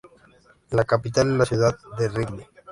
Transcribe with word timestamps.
La 0.71 0.83
capital 0.83 1.29
es 1.29 1.37
la 1.37 1.45
ciudad 1.45 1.77
de 1.99 2.09
Rivne. 2.09 2.49